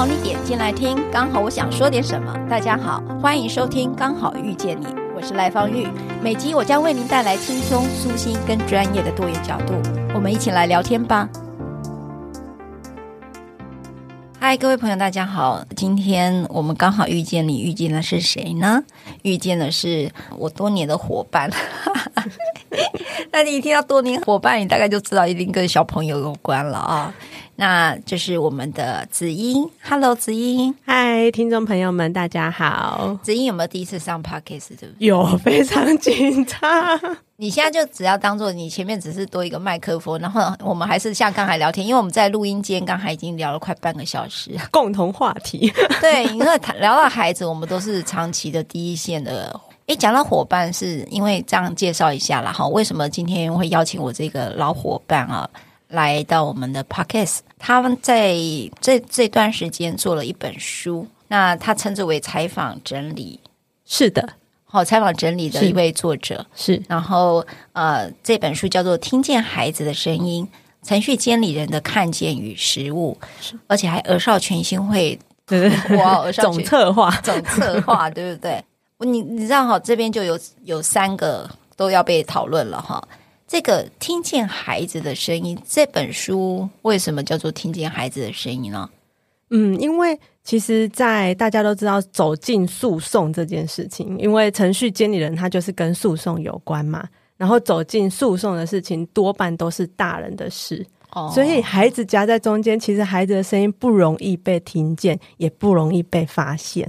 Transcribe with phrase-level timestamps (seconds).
[0.00, 2.34] 好你点进来听，刚好我想说点什么。
[2.48, 5.86] 大家好，欢迎收听《刚好遇见你》，我是赖芳玉。
[6.22, 9.74] 每集我将为您带来轻松、舒心跟专业的多元角度，
[10.14, 11.28] 我们一起来聊天吧。
[14.38, 15.62] 嗨，各位朋友，大家好！
[15.76, 18.82] 今天我们刚好遇见你，遇见的是谁呢？
[19.20, 21.50] 遇见的是我多年的伙伴。
[23.32, 27.14] 那你一听到多年伙伴，你大概就知道一定跟小朋友有关了啊。
[27.60, 33.18] 那就是我们的子英，Hello，子英，嗨，听众朋友们，大家好。
[33.22, 34.68] 子英有没有第一次上 Podcast？
[34.80, 35.06] 对不对？
[35.06, 36.58] 有，非常紧张。
[37.36, 45.70] 你现在就只要当做你前面只是多一个麦克风，然后我们还是像刚才聊天，因为我们在录音间刚才已经聊了快半个小时， 共同话题。
[46.00, 46.46] 对，因为
[46.78, 49.54] 聊到孩子，我们都是长期的第一线的。
[49.84, 52.66] 诶，讲到伙伴，是因为这样介绍一下啦哈。
[52.68, 55.46] 为什么今天会邀请我这个老伙伴啊？
[55.90, 58.34] 来到我们的 podcast，他们在
[58.80, 63.38] 这这段时间做了一本书，那他称之为采访整理，
[63.84, 64.28] 是的，
[64.64, 66.46] 好，采访整理的一位作者。
[66.54, 70.46] 是，然后呃，这本书叫做《听见孩子的声音：
[70.84, 73.18] 程序监理人的看见与实务》，
[73.66, 75.18] 而且还儿少全新会
[75.98, 77.10] 哇，总策划。
[77.22, 78.64] 总策划，对不对？
[78.98, 83.02] 你你知道哈，这边就有有三个都要被讨论了哈。
[83.50, 88.88] 这个听见孩子的声音这本书为什么叫做听见孩子的声音呢？
[89.48, 106.88] 嗯，因为其实，在大家都知道走进诉讼这件事情，因为程序监理人他就是跟诉讼有关嘛，然后走进诉讼的事情多半都是大人的事，哦，所以孩子夹在中间，其实孩子的声音不容易被听见，也不容易被发现。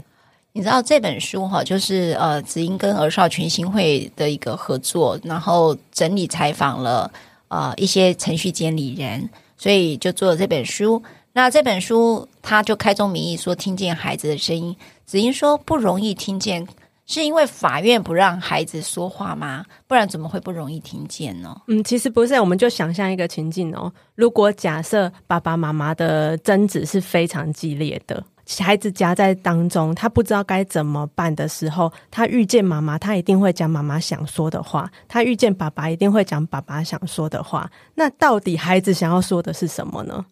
[0.54, 7.10] 你知道这本书哈，就是呃，子英跟儿少权心会的一个合作，然后整理采访了
[7.48, 11.02] 呃一些程序监理人，所以就做了这本书。
[11.32, 14.76] 那这本书他就开宗明义说，听见孩子的声音。
[15.06, 16.68] 子英说不容易听见，
[17.06, 19.66] 是因为法院不让孩子说话吗？
[19.88, 21.56] 不然怎么会不容易听见呢？
[21.68, 28.22] 嗯，其实不是，我们就想象一个情境哦，如果假设爸爸妈妈的争执是非常激烈的。
[28.60, 37.70] 孩子夹在当中，他不知道该怎么办的时候，他遇见妈妈，他一定会讲妈妈想说的话；他遇见爸爸，一定会讲爸爸想说的话。
[37.96, 40.26] 那到底孩子想要说的是什么呢？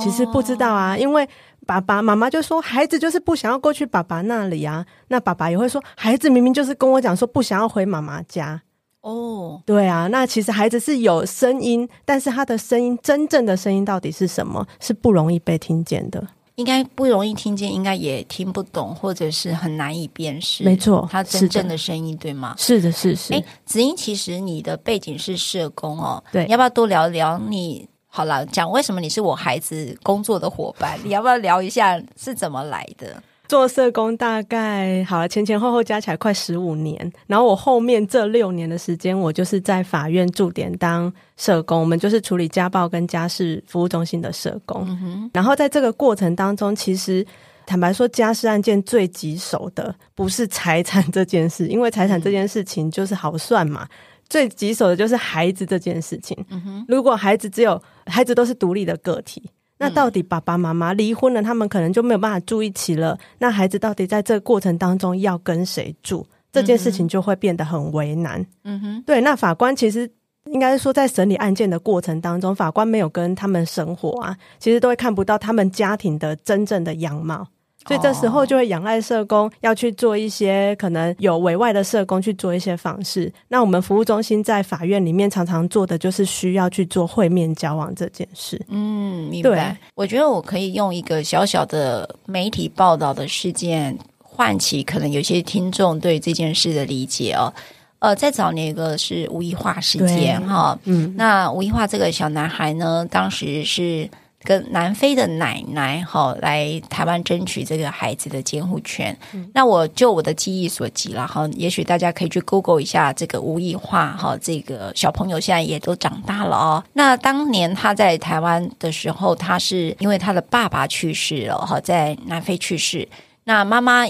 [0.00, 1.28] 其实不知道啊，因为
[1.66, 4.86] 爸爸妈妈就说孩子就是不想要过去爸爸那里啊。
[5.08, 8.62] 那爸爸也会说，孩子明明就是跟我讲说不想要回妈妈家。
[9.02, 16.26] 哦，对啊，那其实孩子是有声音，但是他的声音真正的声音到底是什么，是不容易被听见的。
[16.56, 20.62] 应该不容易听见，应该也听不懂，或者是很难以辨识。
[20.64, 22.54] 没错，他真正的声音，对吗？
[22.58, 23.32] 是的，是是。
[23.32, 27.88] 哎，子英，其实你的背景是社工哦，对，你要不要多聊聊你？
[28.14, 30.98] 好了，讲为什么你是我孩子工作的伙伴？
[31.02, 33.22] 你要不要聊一下是怎么来的？
[33.52, 37.12] 做社工大概好了，前前后后加起来快十五年。
[37.26, 44.86] 然后我后面这六年的时间，我就是在法院驻点当社工，我们就是处理家暴跟家事服务中心的社工。
[44.88, 45.30] 嗯。
[45.34, 47.22] 然后在这个过程当中，其实
[47.66, 53.82] 坦白说，家事案件最棘手的不是财产这件事， 因为财产这件事情就是好算嘛。
[53.82, 53.88] 嗯。
[54.30, 56.34] 最棘手的就是孩子这件事情。
[56.48, 56.82] 嗯。
[56.88, 59.42] 如果孩子只有孩子都是独立的个体。
[59.82, 63.18] 那到底爸爸妈妈离婚了，他们可能就没有办法住一起了。
[63.38, 66.24] 那孩子到底在这个过程当中要跟谁住？
[66.52, 68.46] 这件事情就会变得很为难。
[68.64, 69.20] 嗯哼，对。
[69.22, 70.08] 那法官其实
[70.44, 77.48] 应该说，在审理案件的过程当中，法官没有跟他们生活啊，其实都会看不到他们家庭的真正的样貌。
[77.86, 83.32] 所以这时候就会仰赖社工要去做一些可能有委外的社工去做一些访视。
[83.48, 88.60] 那我们服务中心在法院里面常常做的就是需要去做会面交往这件事。
[88.68, 89.76] 嗯，明白。
[89.94, 97.52] 我觉得我可以用一个小小的媒体报道的事件，唤起可能有些听众对这件事的理解哦。
[97.98, 104.08] 呃，在早年一个是吴益华事件哈，嗯，那吴益华这个小男孩呢，当时是。
[104.42, 109.16] 跟南非的奶奶哈来台湾争取这个孩子的监护权。
[109.32, 116.84] 嗯、那我就我的记忆所及了哈，也许大家可以去 Google 一下这个吴亦化哈，这个小朋友现在也都长大了哦。
[116.94, 123.08] 那当年他在台湾的时候，他是因为他的爸爸去世了哈，在南非去世。
[123.44, 124.04] 那妈妈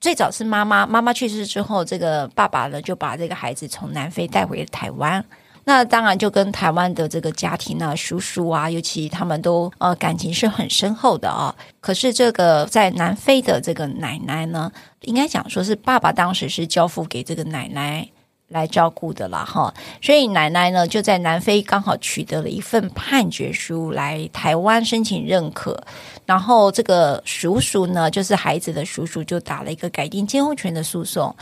[0.00, 5.24] 最早是妈妈，妈妈去世之后，这个爸爸呢就把这个孩子从南非带回台湾。
[5.68, 11.54] 那当然就跟台湾的这个家庭啊、叔叔啊，尤其他们都呃感情是很深厚的啊。
[11.78, 14.72] 可是这个在南非的这个奶奶呢，
[15.02, 18.08] 应该讲说是爸爸当时是交付给这个奶奶
[18.48, 19.74] 来照顾的了哈。
[20.00, 25.78] 所以奶奶呢就在南非刚好取得了一份判决书，来台湾申请认可。
[26.24, 31.36] 然后这个叔叔呢，就是孩子的叔叔，就打了一个改定监护权的诉讼。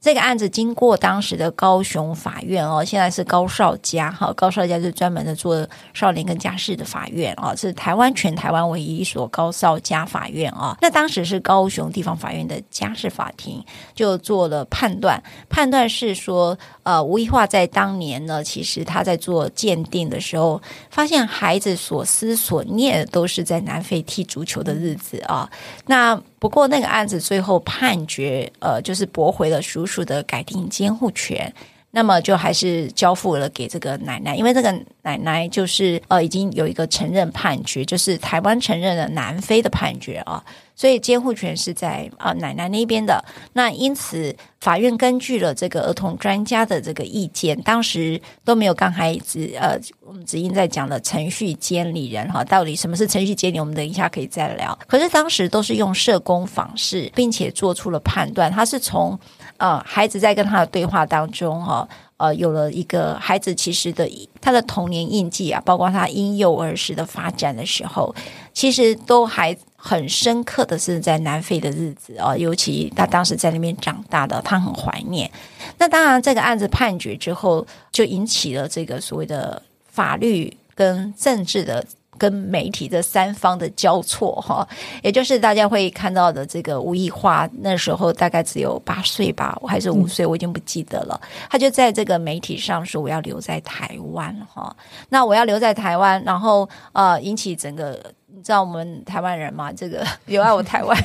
[0.00, 10.74] 这个案子经过当时的高雄法院哦，现在是高少家哈，高少家是专门的做少年跟家事的法院啊，是台湾全台湾唯一一所高少家法院啊。
[10.80, 13.62] 那当时是高雄地方法院的家事法庭
[13.94, 25.50] 就做了判断，判断是说，呃，吴益樺在当年呢，其实他在做鉴定的时候，发现孩子所思所念都是在南非踢足球的日子啊。
[25.84, 31.52] 那不过那个案子最后判决，呃，就是驳回了叔叔的改定监护权，
[31.92, 34.72] 那么就还是交付了给这个奶奶，因为这个
[35.02, 40.42] 奶奶就是呃已经有一个承认判决，就是台湾承认了南非的判决啊。
[40.76, 43.22] 所以监护权是在啊、奶奶那边的，
[43.52, 53.60] 那因此法院根据了这个儿童专家的这个意见，当时都没有刚开始呃，我们子英在讲的程序监理人哈，到底什么是程序监理？
[53.60, 54.78] 我们等一下可以再聊。
[54.86, 59.18] 可是当时都是用社工访视，并且做出了判断，他是从
[59.60, 64.10] 呃孩子在跟他的对话当中哈，呃有了一个孩子其实的
[64.40, 68.12] 他的童年印记啊，包括他婴幼儿时的发展的时候，
[68.52, 69.56] 其实都还。
[69.82, 75.30] 很深刻的是在南非的日子啊，尤其他当时在那边长大的，他很怀念。
[75.78, 81.82] 那当然，这个案子判决之后，就引起了这个所谓的法律跟政治的
[82.20, 84.68] 跟媒体这三方的交错哈，
[85.02, 91.18] 也就是大家会看到的这个吴亦花那时候大概只有八岁吧，还是五岁，我已经不记得了。
[91.48, 94.76] 他就在这个媒体上说：“我要留在台湾哈，
[95.08, 97.98] 那我要留在台湾，然后呃，引起整个。”
[98.32, 99.72] 你知道我们台湾人嘛？
[99.72, 100.96] 这个 有爱我台湾，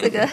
[0.00, 0.26] 这个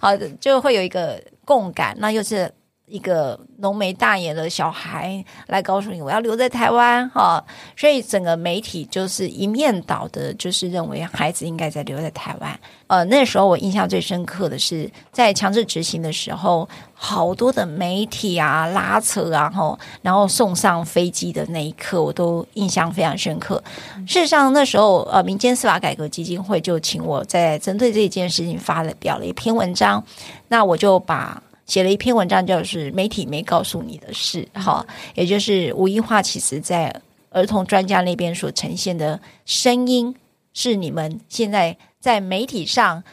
[0.00, 1.96] 好就会有一个共感。
[2.00, 2.52] 那又是
[2.86, 7.44] 一个浓眉大眼的小孩来告诉你，我要留在台湾哈。
[7.76, 12.58] 所以整个媒体就是一面倒的，就是认为孩子应该在留在台湾。
[12.86, 16.68] 呃，那时候我印象最深刻的是在强制执行的时候。
[16.98, 23.62] 好多的媒体啊，拉扯啊，后然后送上飞机的那一刻，我都印象非常深刻。
[24.06, 30.02] 事实上，那时候呃，民间司法改革基金会就请我在针对这件事情发了表了一篇文章，
[30.48, 36.94] 那我就把写了一篇文章，就是媒体没告诉你的事，哈，也就是吴一化其实在
[37.30, 40.14] 儿童专家那边所呈现的声音，
[40.54, 43.04] 是你们现在在媒体上。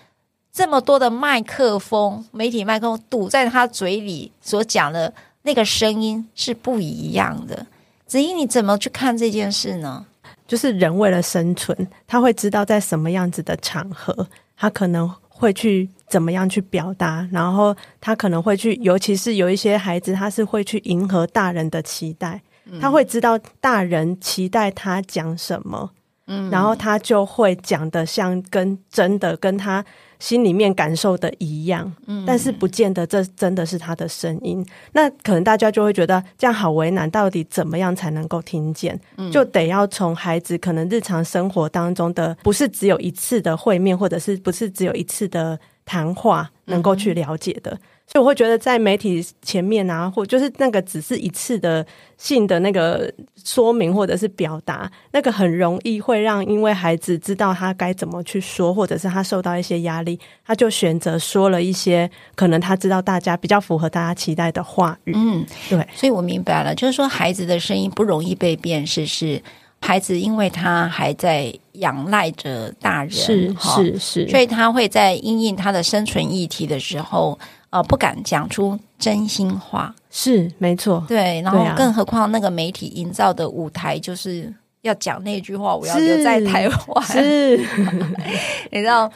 [0.56, 5.12] 这么多的麦克风，媒体麦克风堵在他嘴里所讲的
[5.42, 7.66] 那个声音是不一样的。
[8.06, 10.06] 子怡，你怎么去看这件事呢？
[10.48, 11.76] 就是人为了生存，
[12.06, 22.42] 他会知道在什么样子的场合，他可能会去怎么样去表达，然后他可能会去，尤其是有一些孩子，他是会去迎合大人的期待，
[22.80, 25.92] 他会知道大人期待他讲什么，
[26.28, 29.84] 嗯，然后他就会讲的像跟真的跟他。
[30.24, 31.92] 心里面感受的一样，
[32.26, 34.66] 但是不见得这真的是他的声音。
[34.94, 38.98] 那可能大家就会觉得这样好为难，到底怎么样才能够听见？
[39.34, 47.78] 就得要从孩子可能日常生活当中的，不是只有一次的会面，或者是不是只有一次的谈话，能够去了解的。
[48.06, 51.84] 所以我会觉得，在媒体前面啊，或就是那个只是一次的
[52.18, 53.12] 性的那个
[53.44, 65.14] 说明或者是表达，那个很容易会让因为孩子知道他该怎么去说，或者是他受到一些压力，他就选择说了一些可能他知道大家比较符合大家期待的话语。
[65.16, 69.42] 嗯，对，所以我明白了，就是说孩子的声音不容易被辨识，是
[69.80, 77.40] 孩子因为他还在仰赖着大人，是是是，所以他会在因应他的生存议题的时候。
[77.74, 81.04] 呃，不敢讲出真心话，是没错。
[81.08, 84.54] 对，然后更何况那个媒体营造的舞台，就是
[84.84, 87.04] 要讲那句话，我要留在台湾。
[87.08, 87.58] 是，
[88.70, 89.12] 你知道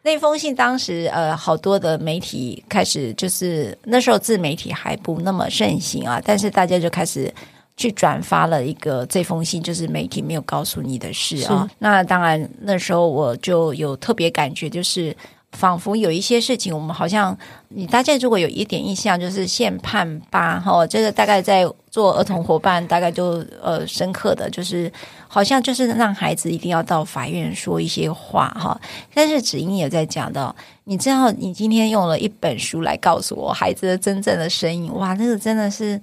[0.00, 7.30] 那封信当时，呃，好多的媒体开始，就是那时候自媒体还不那么盛行啊，但是大家就开始
[7.76, 11.68] 去转发了一个这封信，就是媒体没有告诉你的事啊。
[11.78, 15.14] 那当然，那时候我就有特别感觉，就是。
[15.52, 17.36] 仿佛有一些事情，我们好像
[17.68, 24.90] 你大家如果有一点印象，就是现判八哈，这个大概在做儿童伙伴，大概就呃深刻的就是，
[25.26, 28.80] 好像就是让孩子一定要到法院说一些话哈。
[29.12, 30.54] 但是子英也在讲到，
[30.84, 36.00] 你知道你今天用了一本书来告诉我孩子的真正的声音，哇，那个真的是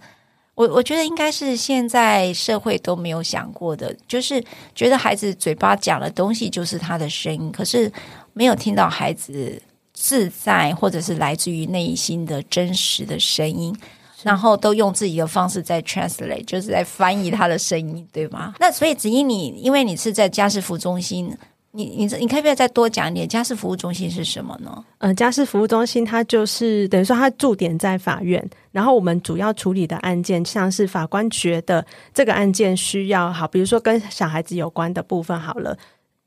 [0.56, 4.44] 我我觉得应该是现在社会都没有想过的，就是
[4.76, 7.90] 觉得孩子嘴巴讲的东西就是他的声音，可是。
[8.38, 9.60] 没有听到孩子
[9.94, 13.76] 自在，或者是来自于内心的真实的声音，
[14.22, 18.54] 然后都用自己的方式在 translate，就是在翻译他的声音，对吗？
[18.60, 21.36] 那所以子怡，你因为你是在家事服务中心。
[21.72, 23.28] 你你你可以不可以再多讲一点？
[23.28, 24.84] 家事服务中心是什么呢？
[24.98, 35.78] 呃，家事服务中心它就是等于说它驻点在法院，然后我们主要处理的案件，像是法官觉得这个案件需要好，比如说跟小孩子有关的部分好了，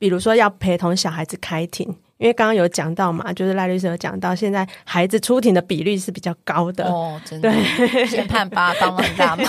[0.01, 1.97] 比如说要陪同小孩子开庭。
[2.19, 9.45] 因为刚刚有讲到嘛，就是赖律师有讲到，现在孩子出庭的比率是比较高的哦，真的，对，先判八当很大嘛，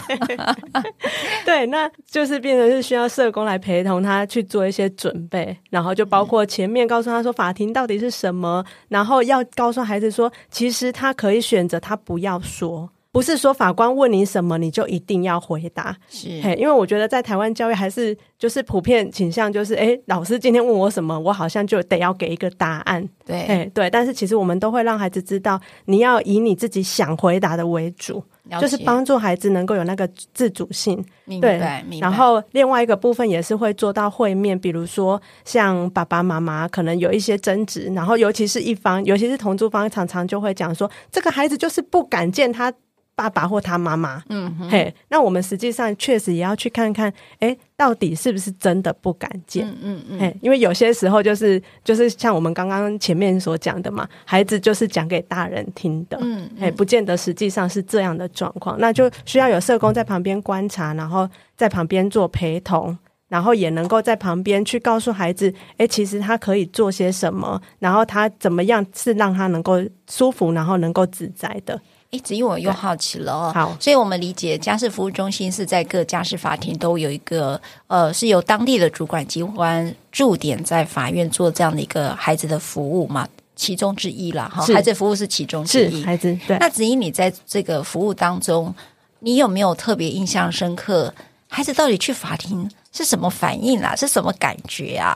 [1.43, 12.89] 对，那就是变成是需要社工来陪同他去做一些准备，然后就包括前面告诉他说法庭到底是什么，然后要告诉孩子说，其实他可以选择他不要说。
[13.11, 23.89] 不是说法官问你什么你就一定要回答，是，因为我觉得在台湾教育还是就是普遍倾向就是，哎，老师今天问我什么，我好像就得要给一个答案，对，对。
[23.89, 28.23] 但是其实我们都会让孩子知道，你要以你自己想回答的为主，
[28.61, 31.03] 就是帮助孩子能够有那个自主性，
[31.41, 31.59] 对。
[31.99, 42.73] 然后另外一个部分也是会做到会面，比如说像爸爸妈妈可能有一些争执，然后尤其是一方，尤其是同住方，常常就会讲说，这个孩子就是不敢见他。
[43.21, 49.63] 爸爸或他妈妈，嗯哼，嘿，那我们实际上确实也要去看看，哎，到底是不是真的不敢见？
[49.67, 62.97] 嗯嗯嗯，嘿，因为有些时候就是就是像我们刚刚前面所讲的嘛，孩子就是讲给大人听的，嗯，嗯，嘿，不见得实际上是这样的状况，那就需要有社工在旁边观察，然后在旁边做陪同，
[63.27, 71.79] 然后也能够在旁边去告诉孩子，哎，其实他可以做些什么，然后他怎么样是让他能够舒服，然后能够自在的。
[72.11, 73.51] 哎，子怡，我又好奇了哦。
[73.55, 83.25] 好，所以我们理解家事服务中心是在各家事法庭都有一个，呃，是由当地的主管机关驻点在法院做这样的一个孩子的服务嘛，
[83.55, 84.51] 其中之一啦。
[84.53, 86.03] 哈，孩子服务是其中之一。
[86.03, 86.57] 孩子，对。
[86.59, 88.75] 那子怡，你在这个服务当中，
[89.19, 91.13] 你有没有特别印象深刻？
[91.47, 93.95] 孩子到底去法庭是什么反应啊？
[93.95, 95.15] 是什么感觉啊？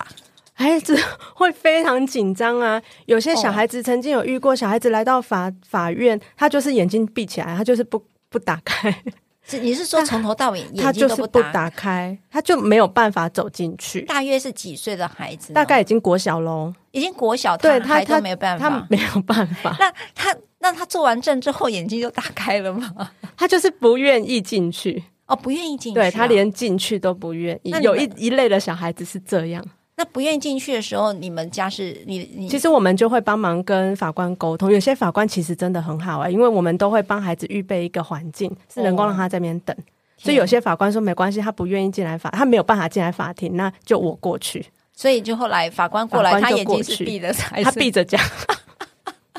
[0.57, 0.97] 孩子
[1.35, 2.81] 会非常紧张啊！
[3.05, 9.03] 有些小孩子曾经有遇过，小孩子来到法法院，他就是眼睛闭起来，他就是不不打开。
[9.47, 14.01] 是你是说从头到尾眼睛他就是不打开，他就没有办法走进去。
[14.01, 15.53] 大约是几岁的孩子？
[15.53, 19.75] 大概已经国小喽，已经国小，对他他没有办法，他没有办法。
[19.77, 23.12] 那他那他做完证之后眼睛就打开了吗？
[23.38, 27.69] 他就是不愿意进去哦，不愿意进去，啊，对他连进去都不愿意。
[27.81, 29.63] 有一一类的小孩子是这样。
[29.97, 32.49] 那不愿意进去的时候，你们家是你你？
[32.49, 34.69] 其实我们就会帮忙跟法官沟通。
[34.69, 39.73] 有些法官其实真的很好啊，因为我们都会帮孩子预备一个环境，是能够让他在那边等。
[39.73, 39.83] 哦、
[40.17, 44.65] 所以有些法官说没关系，他不愿意进来法，他没有办法进来法庭，那就我过去。
[44.91, 48.21] 所以就后来法官过来，过他眼睛是闭的，他闭着讲，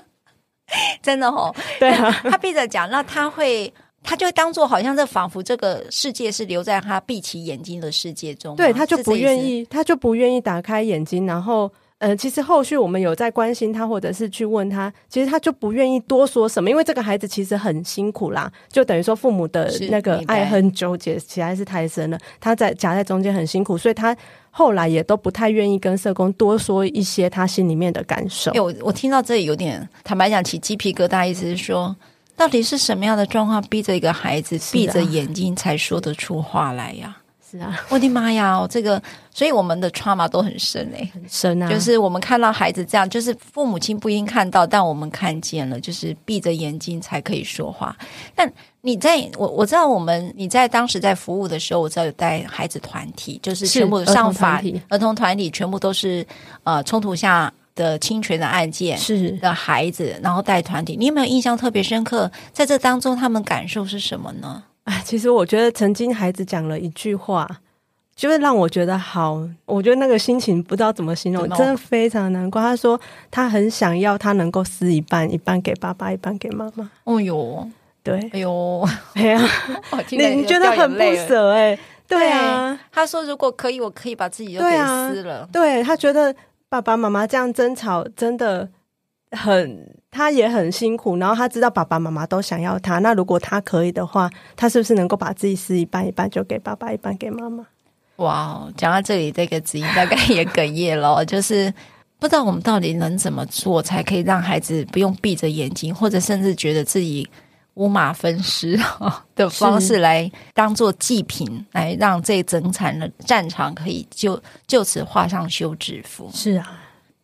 [1.03, 3.71] 真的哦，对啊，他闭着讲，那他会。
[4.07, 11.27] 他就会当做好像这仿佛这个世界是留在他闭起眼睛的世界中，对，他就不愿意，他就不愿意打开眼睛。
[11.27, 24.17] 然后，呃，其实后续我们有在关心他，或者是去问他，其实他就不愿意多说什么，因为这个孩子其实很辛苦啦，就等于说父母的那个爱恨纠结实在是太深了，他在夹在中间很辛苦，所以他
[24.51, 28.53] 后来也都不太愿意跟社工多说一些他心里面的感受。
[28.55, 31.97] 我我听到这里有点坦白讲起鸡皮疙瘩，意思是说。
[32.37, 37.17] 到底是什么样的状况，逼着一个孩子闭着眼睛才说得出话来呀？
[37.49, 38.67] 是啊， 我的妈呀！
[38.69, 39.01] 这个，
[39.33, 41.71] 所以我们的 trauma 都很深诶、欸，很深啊。
[41.71, 47.97] 就是我们看到孩子这样，就是父母亲不应看到，但我们看见了，就是闭着眼睛才可以说话。
[48.35, 56.27] 但你在我我知道，我们你在当时在服务的时候，我知道有带孩子团体，就是全部上法儿童团体，全部都是
[56.65, 57.51] 呃冲突下。
[57.77, 62.29] 的侵权的案件是的孩子，然后带团体，你有没有印象特别深刻？
[62.53, 64.65] 在这当中，他们感受是什么呢？
[64.85, 67.47] 哎，其实我觉得曾经孩子讲了一句话，
[68.17, 72.63] 就是让我觉得好，我觉得那个心情不知道怎么形容，真的非常难过。
[72.63, 72.99] 他说
[73.31, 76.91] 他很想要他能够撕一半，一半给爸爸，一半给妈妈。
[77.05, 77.69] 哦哟，
[78.03, 79.41] 对，哎呦， 哎呀，
[80.11, 81.79] 你你觉得很不舍哎、欸？
[82.09, 85.47] 对啊，他说如果可以，我可以把自己都给撕了。
[85.53, 86.35] 对，啊、对他觉得。
[86.69, 88.69] 爸爸妈妈这样争吵真的
[89.31, 91.17] 很，他也很辛苦。
[91.17, 97.67] 然后他知道爸爸妈妈都想要他，那如果他可以的话，他是不是能够把自己撕一半一半，就给爸爸一半给妈妈？
[98.17, 101.23] 哇哦，讲到这里，这个子怡大概也哽咽了。
[101.27, 101.73] 就是
[102.19, 107.29] 不知道我们到底能怎么做，才可以让孩子不用闭着眼睛，或者甚至觉得自己。
[107.77, 108.79] 五马分尸
[109.37, 116.31] 的方式来当做祭品，来让这整场的战场可以就就此画上休止符。
[116.35, 116.81] 是啊，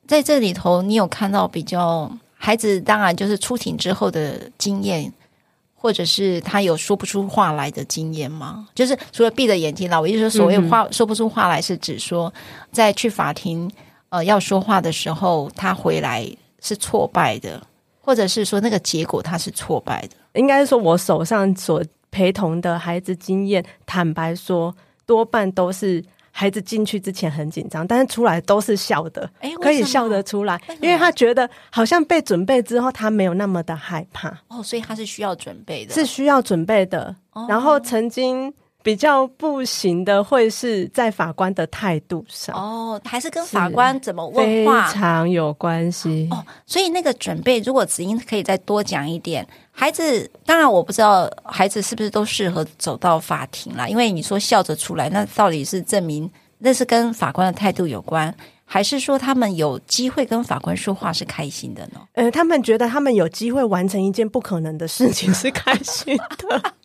[0.07, 5.11] 在这里头，你有看到比较孩子，当然就是出庭之后的经验，
[5.75, 8.69] 或者是他有说不出话来的经验吗？
[8.75, 12.33] 就是除了闭着眼睛啦，我意思说所谓话、嗯、说不出话来，是指说
[12.71, 13.71] 在去法庭
[14.11, 16.29] 呃要说话的时候，他回来
[16.61, 17.67] 是挫败的，
[18.03, 20.17] 或者是说那个结果他是挫败的。
[20.35, 24.75] 应该说，我手上所陪同的孩子经验，坦白说，
[25.07, 26.05] 多半都是。
[26.35, 37.15] 孩子进去之前很紧张，但是出来都是笑的，可以笑得出来，因为他觉得好像被准备之后，他没有那么的害怕哦，所以他是需要准备的，是需要准备的。
[37.35, 38.51] 哦、然后曾经
[38.83, 46.45] 比较不行的，会是在法官的态度上哦，还是跟法官怎么问话非常有关系哦。
[46.67, 49.47] 所以那个准备，如果子英可以再多讲一点。
[49.75, 58.35] 孩子，当然我不知道孩子是不是都适合走到法庭啦，因为你说笑着出来，那到底是证明那是跟法官的态度有关，
[58.67, 62.01] 还是说他们有机会跟法官说话是开心的呢？
[62.13, 66.75] 呃，他们觉得他们有机会完成一件不可能的事情是开心的。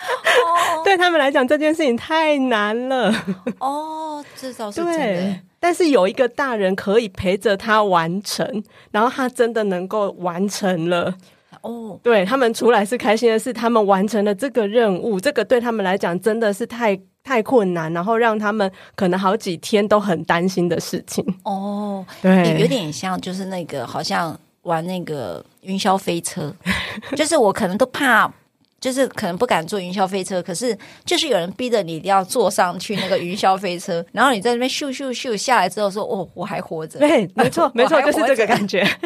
[0.00, 3.12] 哦， 对他们来讲这件事情太难了。
[3.58, 4.92] 哦，这倒是真的。
[4.96, 11.14] 对，但是有一个大人可以陪着他完成，然后他真的能够完成了。
[11.62, 21.22] 哦，对，他们出来是开心的是，他们完成了这个任务，这个对他们来讲真的是太太困难，然后让他们可能好几天都很担心的事情。
[21.42, 26.50] 哦，对，有点像就是那个好像玩那个云霄飞车，
[27.14, 28.32] 就是我可能都怕，
[28.80, 36.98] 就是可能不敢坐云霄飞车，可是就是有人逼着你一定要坐上去那个云霄飞车， 然后你在那边咻咻咻下来之后说，哦，我还活着。
[36.98, 38.84] 对，没错， 没错，就是这个感觉。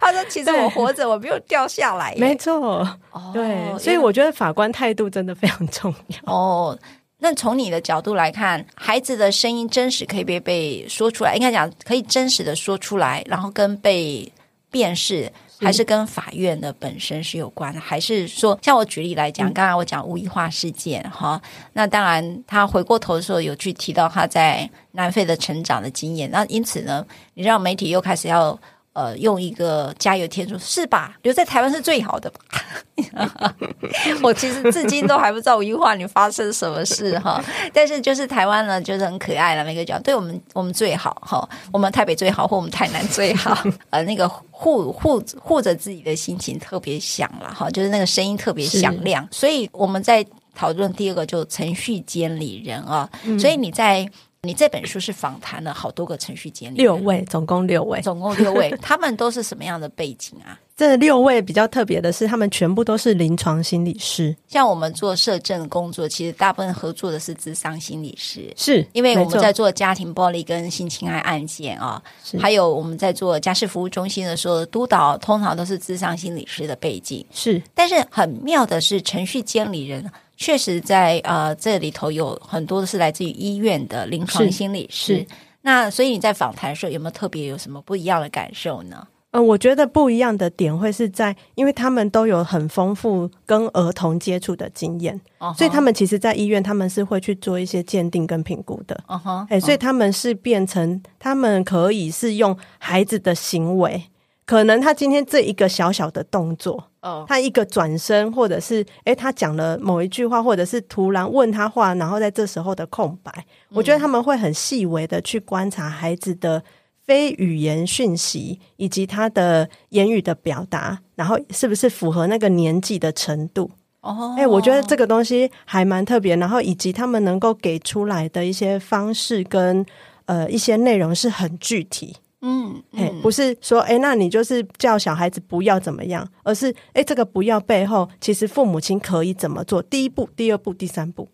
[0.00, 6.32] 他说：“其实我活着，我没有掉下来。”没错，哦，对，所以我觉得法官态度真的非常重要。
[6.32, 6.78] 哦，
[7.18, 14.30] 那从你的角度来看，孩子的声音真实可以被被说出来，应该讲可以真实的说出来，然后跟被
[14.70, 17.80] 辨识，还是跟法院的本身是有关的？
[17.80, 21.40] 还是说，像我举例来讲，刚才我讲无异化事件哈，
[21.74, 28.58] 那当然他回过头的时候有去提到他在南非的成长的经验，那因此呢，你让媒体又开始要。
[28.94, 31.16] 呃，用一个加油添醋是吧？
[31.22, 33.54] 留在台湾是最好的吧？
[34.22, 37.42] 我其实至今都还不知道无意化女发生什么事哈。
[37.72, 43.58] 但是就是台湾呢，就是很可爱了，每个讲对我们我们最好哈，我们台北最好，或我们台南最好。
[43.90, 49.26] 呃，那个护护护着自己的心情特别响了哈，就是那个声音特别响亮。
[49.32, 53.10] 所以我们在讨论第二个，就程序监理人啊。
[53.24, 54.08] 嗯、所以你在。
[54.44, 60.60] 你这本书是访谈了好多个程序监理，六位，总共六位，总共六位， 他们都是什么样的背景啊？
[60.76, 64.34] 这六位比较特别的是，他们全部都是临床心理师。
[64.48, 72.02] 像我们做社政工作，其实大部分合作的是智商心理师，是因为我们在做家庭暴力跟性侵害案件啊，
[72.40, 77.24] 还有我们在做家事服务中心的时候，督导通常都是智商心理师的背景。
[77.32, 80.04] 是，但是很妙的是，程序监理人。
[80.36, 85.26] 确实在呃这里头有很多的是来自于医院的临床心理师，
[85.62, 89.06] 那所以你在访谈的时候有没有特别有什么不一样的感受呢？
[89.30, 95.52] 嗯、呃，我觉得不一样的点会是在，因为他们都有很丰富跟儿童接触的经验，uh-huh.
[95.56, 104.04] 所以他们其实，在医院他们是会去做一些鉴定跟评估的，嗯哼，哎，所以他们是变成他们可以是用孩子的行为。
[104.46, 113.30] 可能他今天这一个小小的动作，哦，他一个转身，或者是诶，他讲了某一句话，或者是突然问他话，然后在这时候的空白，
[113.68, 116.64] 嗯，我觉得他们会很细微的去观察孩子的
[117.04, 123.70] 非语言讯息，以及他的言语的表达，然后是不是符合那个年纪的程度。
[124.00, 129.84] 哦，诶，我觉得这个东西还蛮特别，然后以及他们能够给出来的一些方式跟
[130.24, 132.16] 呃一些内容是很具体。
[132.46, 139.82] 嗯，哎、嗯，不是说哎，那你就是叫小孩子不要怎么样，而是哎，这个不要背后，其实父母亲可以怎么做？
[139.82, 141.26] 第一步、第二步、第三步，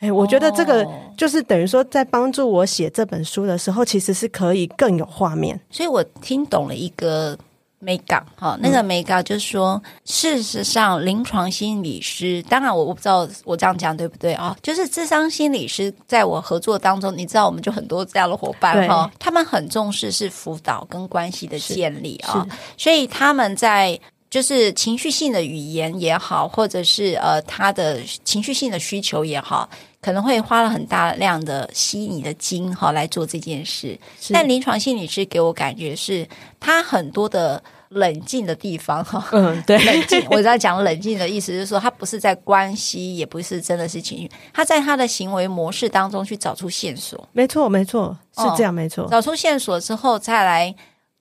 [0.00, 0.84] 哎，我觉得这个
[1.16, 5.60] 就是等于说，在帮助我写这本书的时候，其实是可以更有画面。
[5.70, 7.38] 所以我听懂了一个。
[7.80, 14.56] 美感哈，那个美感就是说，事实上，临床心理师，当然我我不知道我这样讲对不对啊？
[14.62, 23.98] 就是智商心理师，在我合作当中，你知道，我们就很多这样的伙伴哈，他们很重视是辅导跟关系的建立啊，所以他们在
[24.30, 29.68] 就是情绪性的语言也好，或者是呃他的情绪性的需求也好。
[30.00, 33.98] 可能会花了很大量的吸你的精哈来做这件事，
[34.32, 36.26] 但临床心理师给我感觉是
[36.60, 40.24] 他很多的冷静的地方哈，嗯，对，冷静。
[40.30, 47.28] 我在讲冷静的意思，就是说他不是在关系，也不是真的是情绪，他在他的行为模式当中去找出线索。
[47.32, 49.08] 没错，没错，是这样，哦、没错。
[49.10, 50.72] 找出线索之后，再来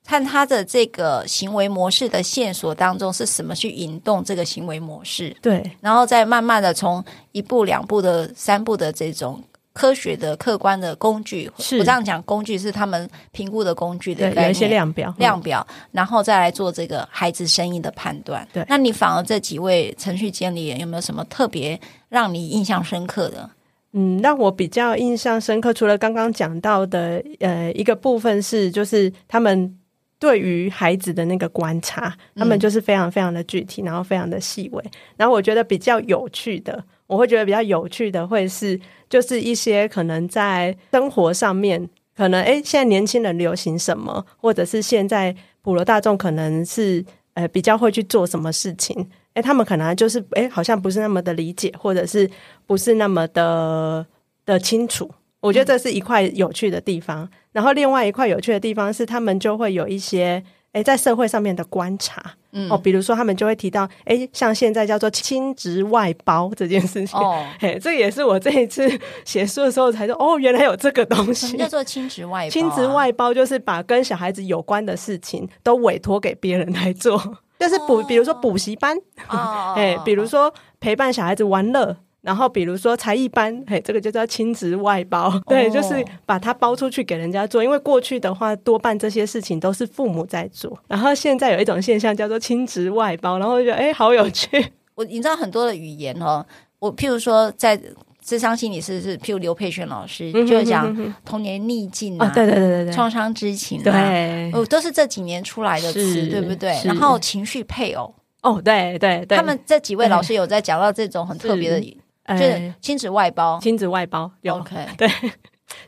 [0.07, 9.43] 看他的这个行为模式的线索当中是什么去引动这个行为模式，对，然后再慢慢的从一步、两步的、三步的这种
[9.73, 18.47] 科学的、客观的工具，是我这样讲，工具是他们评估的工具的，对，有一些量表，量表，嗯、然后再来做这个孩子声音的判断。
[18.53, 23.49] 对，那你反而这几位程序监理人有没有什么特别让你印象深刻的？
[23.91, 29.77] 嗯，让我比较印象深刻，除了刚刚讲到的，呃，一个部分是，就是他们
[30.19, 34.83] 对于孩子的那个观察，他们就是非常非常的具体，然后非常的细微。
[35.15, 49.07] 然后我觉得比较有趣的，我会觉得比较有趣的会是，就是一些可能在生活上面，可能诶，现在年轻人流行什么，或者是现在普罗大众可能是呃比较会去做什么事情。
[49.35, 52.27] 诶，他们可能就是诶，好像不是那么的理解，或者是
[52.65, 54.03] 不是那么的
[54.47, 55.11] 的清楚。
[55.39, 57.23] 我觉得这是一块有趣的地方。
[57.23, 62.23] 嗯、然后另外一块有趣的地方是，他们就会有一些哎，在社会上面的观察。
[62.51, 67.19] 嗯，哦，比如说他们就会提到，哎，像现在叫做亲职外包这件事情。
[67.19, 68.89] 哦，嘿，这也是我这一次
[69.25, 71.55] 写书的时候才说，哦，原来有这个东西。
[71.57, 72.49] 叫做亲职外包？
[72.49, 77.21] 亲职外包就是把跟小孩子有关的事情都委托给别人来做。
[77.59, 78.95] 就是补，比如说补习班，
[79.25, 80.05] 哎、oh.
[80.05, 85.41] 比如说陪伴小孩子玩乐，然后比如说才艺班，嘿，这个就叫亲职外包，oh.
[85.47, 87.63] 对，就是把它包出去给人家做。
[87.63, 94.73] 因为过去的话，多半这些事情都是父母在做，然后现在有一种现象叫做亲职外包，然后就觉得哎，好有趣。
[94.95, 96.45] 我你知道很多的语言哦，
[96.79, 97.79] 我譬如说在。
[98.19, 106.77] 智商心理师是，譬如刘佩璇老师，就讲童年逆境啊，哦、对对对对，创伤之情啊，对，哦，都是这几年出来的词，对不对？
[106.83, 115.09] 然后情绪配偶，哦，对对对，他们这几位老师有在讲到这种很特别的，就是亲子外包，亲子外包有，OK，对。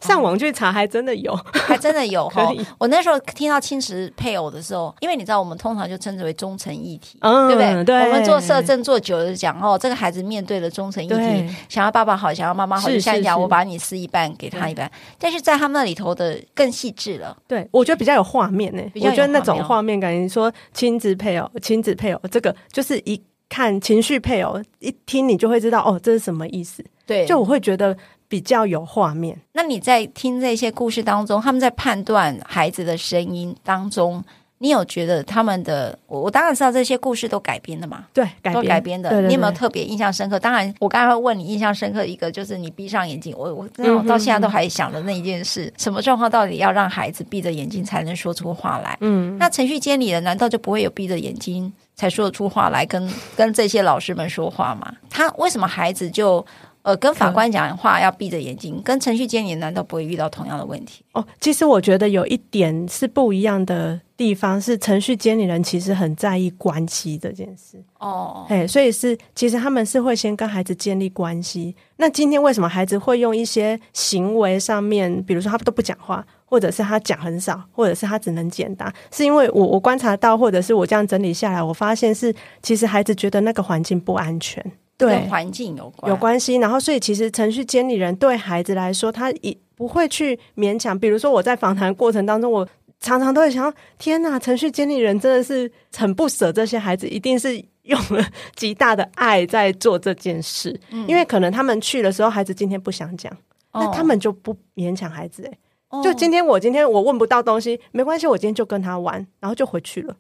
[0.02, 2.52] 上网去查，还真的有，还真的有 哈。
[2.78, 7.84] 我那时候听到亲子配偶的时候，因为你知道，我们通常就称之为忠诚议题，嗯、对不对？
[7.86, 8.10] 对。
[8.10, 14.92] 我们做社政做久了，讲哦，这个孩子面对了忠诚议题，想要爸爸好，想要妈妈好，就像你讲，我把你撕一半，给他一半。
[15.18, 17.36] 但是在他们那里头的更细致了。
[17.48, 18.84] 对，我觉得比较有画面呢。
[18.96, 23.20] 我觉得那种画面感，你说亲子配偶、亲子配偶，这个就是一
[23.50, 26.86] 看情绪配偶，一听你就会知道哦，这是什么意思。
[27.06, 27.98] 对，就我会觉得。
[28.30, 29.36] 比较有画面。
[29.54, 34.24] 那你在听这些故事当中，他们在判断孩子的声音当中，
[34.60, 35.98] 你有觉得他们的？
[36.06, 39.10] 我我当然知道这些故事都改编的嘛，对，改编都改编的。
[39.10, 40.40] 对对对，你有没有特别印象深刻？
[40.40, 48.96] 当然，我刚才会问你印象深刻一个，就是你闭上眼睛，我我我到现在都还想着那一件事，什么状况到底要让孩子闭着眼睛才能说出话来？
[49.02, 54.96] 嗯，那程序监理人难道就不会有闭着眼睛才说得出话来跟跟这些老师们说话嘛？
[55.10, 56.46] 他为什么孩子就？
[56.82, 61.04] 呃，跟法官讲话要闭着眼睛，跟程序监理难道不会遇到同样的问题？
[61.12, 67.84] 哦，其实我觉得有一点是不一样的地方，是程序监理人其实很在意关系这件事。
[68.00, 71.76] 哦，哎，所以是其实他们是会先跟孩子建立关系。
[71.98, 78.92] 那今天为什么孩子会用一些行为上面，比如说他都不讲话，或者是他讲很少，或者是他只能简答？
[79.12, 82.34] 是因为我我观察到，或者是我这样整理下来，我发现是
[82.64, 84.66] 其实孩子觉得那个环境不安全。
[84.98, 86.56] 对，环境有关，有关系。
[86.56, 90.98] 然后，所以其实程序监理人对孩子来说，他也不会去勉强。
[90.98, 92.68] 比如说，我在访谈过程当中，我
[93.00, 100.78] 常常都会想：天呐，程序监理人真的是很不舍这些孩子，一定是用了极大的爱在做这件事。
[100.90, 103.32] 嗯，因为可能他们去的时候，孩子今天不想讲，
[103.72, 105.46] 哦，那他们就不勉强孩子。
[105.50, 105.58] 哎，
[106.04, 110.16] 就今天我今天我问不到东西，没关系，我今天就跟他玩，然后就回去了。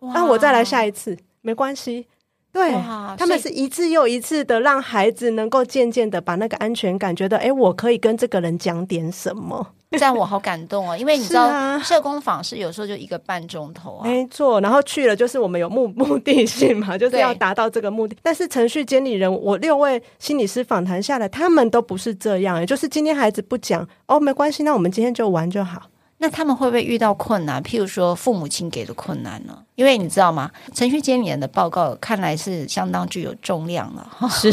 [0.00, 2.06] 那我再来下一次，没关系。
[2.52, 2.72] 对，
[3.16, 10.96] 他们是一次又一次的让孩子能够渐渐的把那个安全感，觉得哎，我可以跟这个人讲点什么， 这样我好感动哦。
[10.96, 14.60] 因为你知道，社工访是有时候就一个半钟头啊，没错。
[14.60, 18.16] 然后去了就是我们有目 目的性嘛， 就是要达到这个目的。
[18.20, 25.82] 但是程序监理人，我六位心理师访谈下来，他们都不是这样，就是今天孩子不讲哦，没关系，那我们今天就玩就好。
[26.22, 27.62] 那他们会不会遇到困难？
[27.62, 29.56] 譬如说父母亲给的困难呢？
[29.74, 30.50] 因为你知道吗？
[30.74, 34.06] 程序监理人的报告看来是相当具有重量了。
[34.28, 34.52] 是，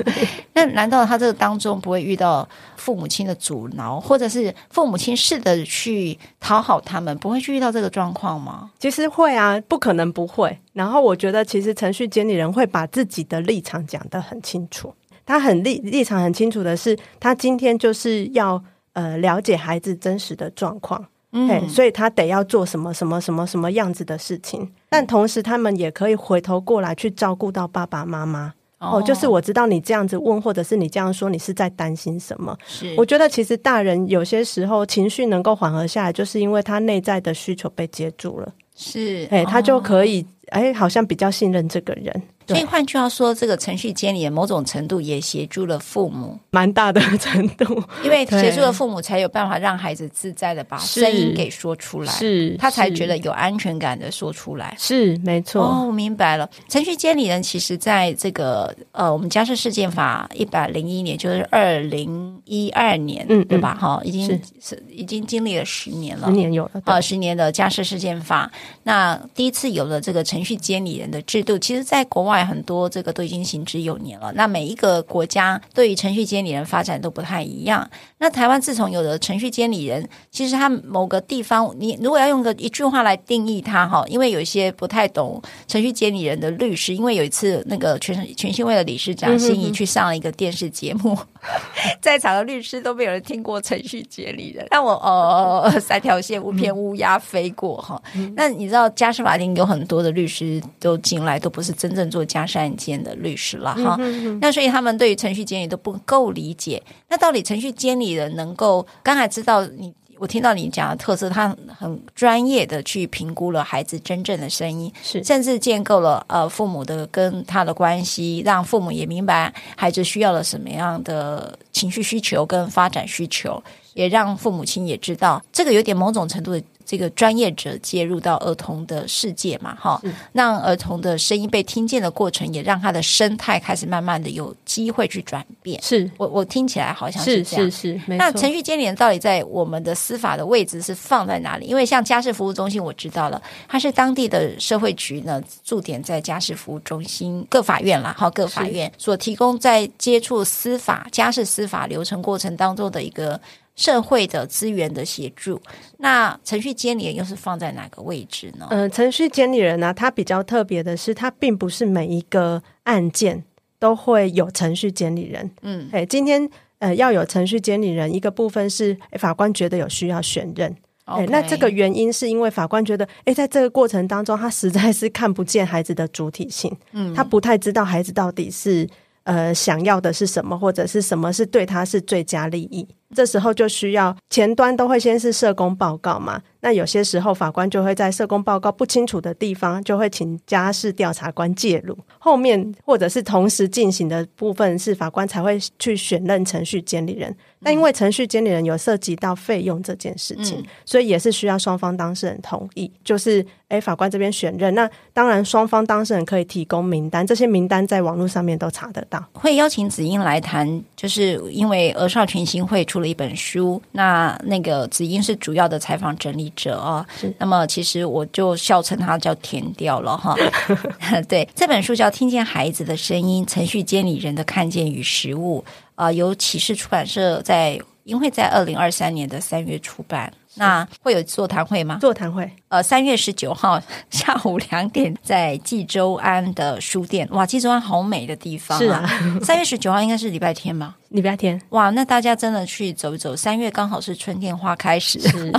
[0.52, 8.70] 那难道他这个当中不会遇到父母亲的阻挠，或者是父母亲试着去讨好他们，不会去遇到这个状况吗？
[8.78, 10.58] 其实会啊，不可能不会。
[10.74, 14.92] 然后我觉得，其实程序监理人会把自己的立场讲得很清楚。
[15.24, 18.62] 他很立立场很清楚的是，他今天就是要。
[18.96, 32.56] 呃，了解孩子真实的状况，嗯，所以他得要做什么什么什么什么样子的事情，但同时他们也可以回头过来去照顾到爸爸妈妈，哦，就是我知道你这样子问，或者是你这样说，你是在担心什么？
[32.66, 38.50] 是，我觉得其实大人有些时候情绪能够缓和下来，就是因为他内在的需求被接住了。
[38.74, 42.22] 是，哎，他就可以，哎，好像比较信任这个人。
[42.46, 55.60] 所以换句话说，这个程序监理人某种程度也协助了父母，蛮大的程度，因为协助了父母才有办法让孩子自在的把声音给说出来，是他才觉得有安全感的说出来，是没错。
[55.60, 56.48] 哦，我明白了。
[56.68, 63.74] 程序监理人其实在这个呃，我们家事事件法一百零一年，就是二零一二年，嗯，对吧？
[63.74, 68.48] 哈，已经是已经经历了十年了，十年有了，呃，十年的家事事件法。
[68.84, 72.35] 那第一次有了这个程序监理人的制度，其实，在国外。
[72.44, 74.32] 很多这个都已经行之有年了。
[74.32, 77.88] 那每一个国家对于程序监理人发展都不太一样。
[78.18, 94.66] 那台湾自从有了程序监理人，其实他某个地方，你如果要用个一句话来定义他哈，因为有一些不太懂程序监理人的律师，因为有一次那个全全新会的理事长心仪去上了一个电视节目，嗯、哼哼在场的律师都没有人听过程序监理人。
[94.70, 98.02] 但我哦三条线无片乌鸦飞过哈。
[98.14, 103.98] 嗯、那你知道家事法庭有很多的律师都进来，都不是真正做家事案件的律师了哈。
[104.40, 106.82] 那所以他们对于程序监理都不够理解。
[107.08, 123.62] 那到底程序监理人能够刚才知道你，我听到你讲的特色，他很专业的去评估了孩子真正的声音，是甚至建构了呃父母的跟他的关系，让父母也明白孩子需要了什么样的情绪需求跟发展需求，
[123.94, 126.62] 也让父母亲也知道这个有点某种程度的。
[126.86, 130.00] 这个专业者介入到儿童的世界嘛，哈，
[130.32, 135.82] 让儿童的声音被听见的过程，也让他的生态开始慢慢的有机会去转变。
[135.82, 138.16] 是我我听起来好像是这样，是是是。
[138.16, 141.66] 那程序监理人到底在我们的司法的位置是放在哪里？
[141.66, 153.40] 因为像家事服务中心，我知道了，它是当地的社会局呢驻点在家事服务中心各法院啦，哈，各法院所提供在接触司法家事司法流程过程当中的一个。
[153.76, 155.60] 社会的资源的协助，
[155.98, 158.66] 那程序监理人又是放在哪个位置呢？
[158.70, 163.44] 呃，程序监理人呢、啊，他比较特别的是，他并不是每一个案件
[163.78, 165.50] 都会有程序监理人。
[165.60, 170.74] 嗯，哎，今天呃要有程序监理人，一个部分是法官觉得有需要选任。
[171.04, 178.88] 哎 Okay，那这个原因是因为法官觉得，哎，在这个过程当中，他实在是看不见孩子的主体性，嗯，他不太知道孩子到底是
[179.22, 182.88] 呃想要的是什么，或者是什么是对他是最佳利益。
[183.14, 191.96] 这时候就需要前端都会先是社工报告嘛，那有些时候法官就会在社工报告不清楚的地方，就会请家事调查官介入。
[192.18, 197.34] 后面或者是同时进行的部分，是法官才会去选任程序监理人。
[197.60, 202.90] 那因为程序监理人有涉及到费用这件事情，嗯、所以也是需要双方当事人同意。
[203.02, 209.24] 就是诶，法官这边选任，那当然双方当事人可以提供名单，这些名单在网络上面都查得到。
[209.32, 217.28] 会邀请子英来谈，就是因为儿少权心会出了一本书，那那个子英是主要的采访整理者啊、哦。
[217.38, 220.34] 那么其实我就笑称他叫甜调了哈。
[221.28, 225.64] 对，这本书叫《听见孩子的声音：程序监理人的看见与实务》。
[225.94, 230.32] 啊、呃，由启示出版社在，因为在二零二三年的三月出版。
[230.56, 231.98] 是那会有座谈会吗？
[232.00, 237.28] 座谈会，呃，三月十九号 下午两点，在济州安的书店。
[237.32, 238.80] 哇，济州安好美的地方啊！
[238.80, 239.10] 是啊，
[239.44, 240.96] 三月十九号应该是礼拜天吧？
[241.10, 241.60] 礼拜天。
[241.68, 243.36] 哇，那大家真的去走一走。
[243.36, 245.52] 三月刚好是春天花开始，是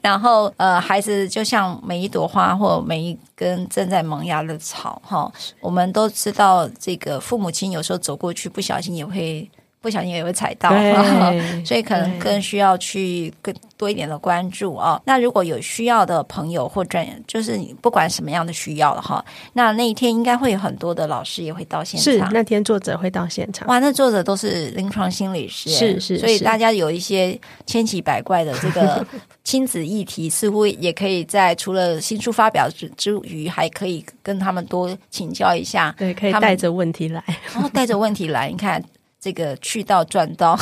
[0.00, 5.30] 然后呃，孩子就像每一朵花或每一根正在萌芽的草哈。
[5.60, 9.48] 我们都知道，这个父母亲有时候走过去，不小心也会。
[9.86, 14.96] 不小心也会踩到，对 所以可能更需要去更多一点的关注啊。
[14.98, 22.28] 对那如果有需要的朋友或专业，就是你不管什么样的需要了哈，那那一天应该会有很多的老师也会到现场。
[22.28, 23.68] 是那天作者会到现场。
[23.68, 29.06] 哇，那作者都是临床心理师，是是，所以大家有一些千奇百怪的这个
[29.44, 35.94] 亲子议题，似乎也可以在除了新书发表之之余，还可以跟他们多请教一下。
[35.96, 37.22] 对，可以带着问题来，
[37.54, 38.82] 然后带着问题来，你看。
[39.26, 40.56] 这个去到赚到，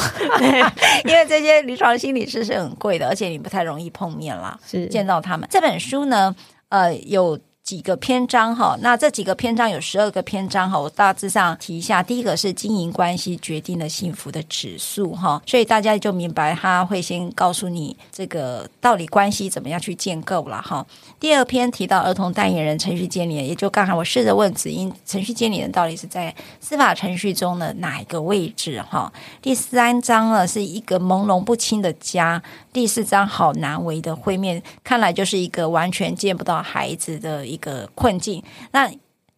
[1.05, 5.47] 因为这些临床心理师是很贵的，而且你不太容易碰面啦，是见到他们。
[5.53, 6.35] 这本书呢，
[6.71, 7.39] 呃，有。
[7.65, 12.03] 几个篇章哈，那这几个篇章有十二个篇章哈，我大致上提一下。
[12.03, 20.87] 第一个是经营关系决定了幸福的指数哈，所以大家就明白他会先告诉你这个到底关系怎么样去建构了哈。
[21.19, 29.11] 第二篇提到儿童代言人、程序监理人，也就刚才我试着问子英，程序监理人到底是在司法程序中的哪一个位置哈？
[29.41, 32.43] 第三章呢是一个朦胧不清的家，
[32.75, 37.54] 第四章好难为的会面，看来就是一个完全见不到孩子的。
[37.55, 38.91] 一个困境，那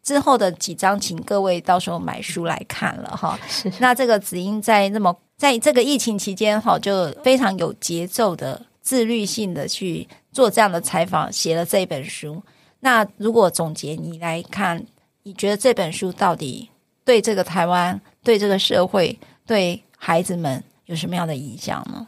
[0.02, 3.38] 之后的几章，请各位到时候买书来看了哈。
[3.48, 12.42] 是那这个子英在那么在这个疫情期间哈，就非常有节奏的、自律性的去做这样的采访，写了这本书。
[12.80, 14.84] 那如果总结你来看，
[15.24, 16.70] 你觉得这本书到底
[17.04, 22.06] 对这个台湾、对这个社会、对孩子们有什么样的影响呢？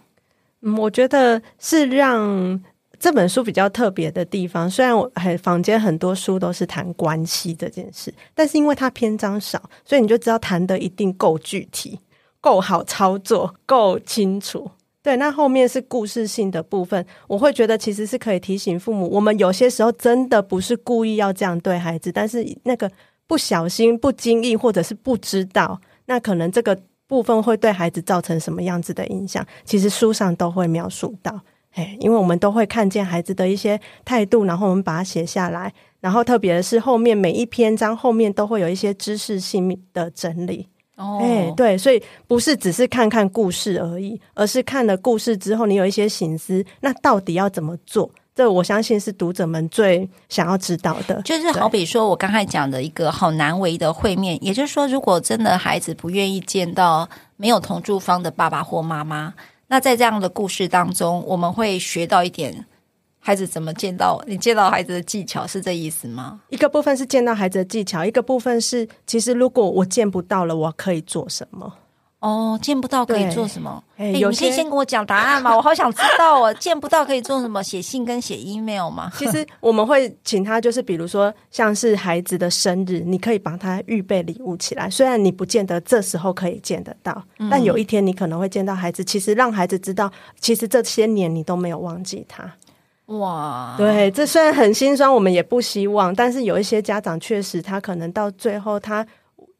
[0.63, 2.63] 嗯，我觉得是让。
[2.99, 11.99] 这本书比较特别的地方，虽然我很房间很多书都是谈关系这件事，但是因为它篇章少，所以你就知道谈的一定够具体、
[12.41, 14.71] 够好操作、够清楚。
[15.01, 22.91] 对，那后面是故事性的部分，我会觉得其实是可以提醒父母，我们有些时候真的不是故意要这样对孩子，但是那个
[23.27, 31.41] 不小心、不经意或者是不知道，那可能这个部分会对孩子造成什么样子的影响，其实书上都会描述到。
[31.79, 35.73] 哎，因为我们都会看见孩子的一些态度，然后我们把它写下来。
[36.01, 40.67] 然后特别的是，后面每一篇章后面都会有一些知识性的整理。
[40.97, 48.11] 哦，哎，对，所以不是只是看看故事而已，而是看了故事之后，你有一些醒思，那到底要怎么做？
[48.35, 51.23] 这我相信是读者们最想要知道的。
[51.23, 59.35] 就是好比说我刚才讲的一个好难为的会面，也就是说，如果真的孩子不愿意见到没有同住方的爸爸或妈妈。
[59.69, 62.67] 那在这样的故事当中，我们会学到一点
[63.21, 66.41] 孩子怎么见到你见到孩子的技巧，是这意思吗？
[66.49, 71.75] 一个部分是见到孩子的技巧，一个部分是其实如果我见不到了，我可以做什么？
[72.21, 73.81] 哦，见不到可以做什么？
[73.97, 75.55] 哎、欸，你可以先跟我讲答案吗？
[75.57, 76.53] 我好想知道哦。
[76.55, 77.63] 见不到可以做什么？
[77.63, 79.13] 写信跟写 email 吗？
[79.17, 84.91] 其实我们会请他，就是比如说像是孩子的生日，你可以帮他预备礼物起来。
[84.91, 89.05] 虽然你不见得这时候可以见得到，嗯、但有一天你可能会见到孩子。
[89.05, 92.53] 其实让孩子知道，其实这些年你都没有忘记他。
[93.07, 99.07] 哇，对，这虽然很心酸，我们也不希望，但是有一些家长确实他可能到最后，他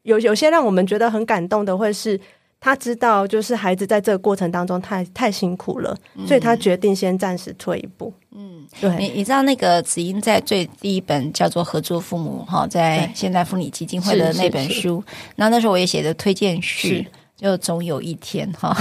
[0.01, 2.19] 有有些让我们觉得很感动的，会是。
[2.61, 8.13] 他知道，就是孩子在这个过程当中太太辛苦了，嗯，所以他决定先暂时退一步。
[8.35, 8.93] 嗯，对。
[8.97, 15.01] 你你知道那个子英在最第一本叫做《合作父母》哈，在现代妇女基金会的那本书，
[15.37, 18.75] 那那时候我也写的推荐序，就总有一天哈，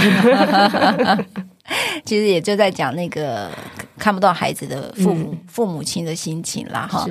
[2.05, 3.49] 其实也就在讲那个
[3.97, 7.07] 看不到孩子的父母、嗯、父母亲的心情啦哈。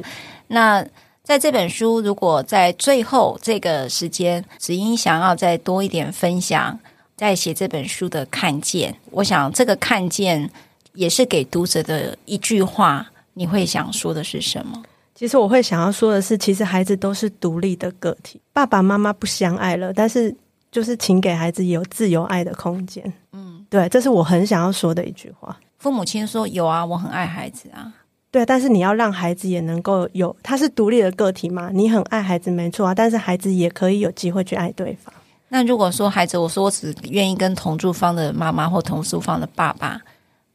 [0.48, 0.86] 那。
[1.28, 6.80] 在这本书，如果在最后这个时间，子英想要再多一点分享，
[7.18, 10.50] 在写这本书的看见，我想这个看见
[10.94, 14.82] 也是给读者的一句话，你会想说的是什么？
[15.16, 20.34] 其实我会想要说的是，其实孩子都是独立的个体，爸爸妈妈不相爱了，但是
[20.72, 23.04] 就是请给孩子有自由爱的空间。
[23.34, 25.60] 嗯，对，这是我很想要说的一句话。
[25.78, 27.94] 父母亲说：“有啊，我很爱孩子啊。”
[28.30, 31.70] 对，但是你要让孩子也能够有，他是独立的个体嘛。
[31.74, 35.14] 你很爱孩子，没错啊，但是孩子也可以有机会去爱对方。
[35.48, 40.02] 那如果说孩子，我说我只愿意跟同住方的妈妈或同住方的爸爸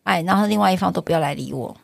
[0.02, 1.74] 爱，然后另外一方都不要来理我。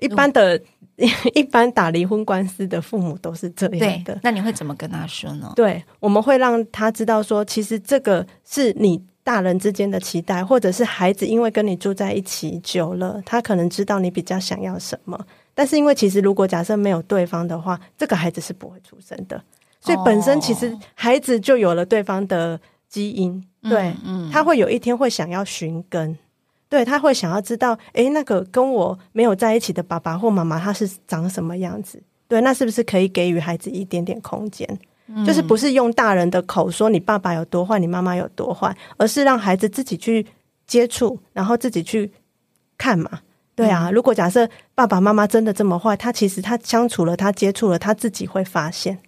[0.00, 0.58] 一般的，
[1.34, 4.18] 一般打离婚官司的父母都是这样的。
[4.22, 5.52] 那你会怎么跟他说呢？
[5.54, 9.00] 对，我们会让他知道说，其实这个是你。
[9.24, 15.18] 大人之间的期待，或者是孩子因为跟你住在一起久了，他可能知道你比较想要什么。
[15.54, 19.42] 但是因为其实如果假设没有对方的话，这个孩子是不会出生的。
[19.80, 23.32] 所以本身其实孩子就有了对方的基因，
[23.62, 26.16] 哦、对，嗯，嗯，他会有一天会想要寻根，
[26.68, 32.02] 对，他会想要知道，诶，那个跟我没有在一起的爸爸或妈妈他是长什么样子？
[32.28, 34.66] 对，那是不是可以给予孩子一点点空间？
[35.26, 40.26] 就是不是用大人的口说你爸爸有多坏，你妈妈有多坏，而是让孩子自己去
[40.66, 42.10] 接触，然后自己去
[42.78, 43.20] 看嘛。
[43.54, 48.98] 对啊，如果假设爸爸妈妈真的这么坏，他其实他相处了，他接触了，他自己会发现。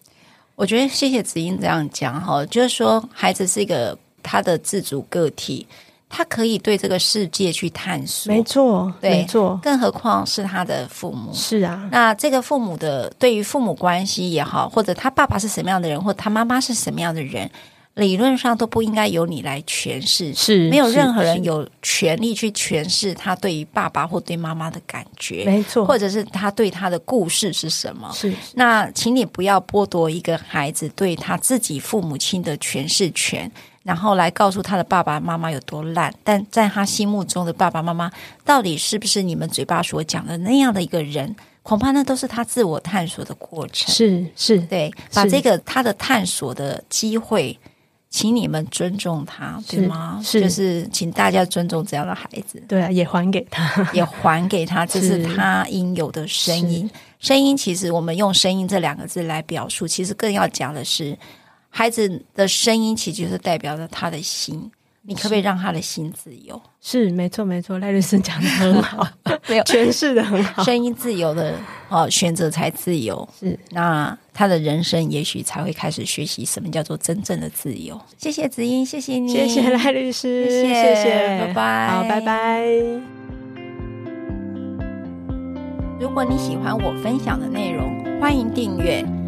[0.54, 5.66] 我觉得谢谢子英这样讲哈，就是说孩子是一个他的自主个体。
[6.09, 9.59] 他可以对这个世界去探索，没错，对，没错。
[9.62, 11.88] 更何况是他的父母，是啊。
[11.90, 17.51] 那这个父母的对于父母关系也好，或者他爸爸是什么样的人，或者他妈妈是什么样的人，
[17.95, 20.33] 理论上都不应该由你来诠释。
[20.33, 28.09] 是，没有任何人有权利去诠释他对于爸爸或对妈妈的感觉，没错，或者是他对他的故事是什么。
[28.14, 28.37] 是，是。
[28.55, 33.51] 那请你不要剥夺一个孩子对他自己父母亲的诠释权。
[33.87, 38.11] 然后来告诉他的爸爸妈妈有多烂，但在他心目中的爸爸妈妈
[38.45, 41.37] 到底是不是你们嘴巴所讲的那样的一个人？
[41.62, 43.95] 恐怕那都是他自我探索的过程。
[43.95, 47.59] 是是，对，把这个他的探索的机会
[48.11, 50.20] 请你们尊重他，对吗？
[50.24, 52.62] 是，就是请大家尊重这样的孩子。
[52.68, 56.89] 对啊，也还给他，也还给他， 这是他应有的声音。
[57.18, 61.18] 声音其实我们用“声音”这两个字来表述，其实更要讲的是，
[61.71, 64.71] 孩子的声音其实就是代表着他的心。
[65.09, 66.61] 你可不可以让他的心自由？
[66.81, 67.79] 是，没错，没错。
[67.79, 69.07] 赖律师讲的很好，
[69.47, 70.64] 没有诠释的很好。
[70.64, 71.55] 声音自由的
[71.89, 73.29] 哦，选择才自由。
[73.39, 77.97] 是，那他的人生也许才会开始学习什么叫做真正的自由。
[78.19, 82.67] 谢谢子英，谢谢你，谢谢赖律师，谢谢，谢谢，拜拜，好，拜拜。
[86.01, 89.05] 如果你喜欢我分享的内容，欢迎订阅。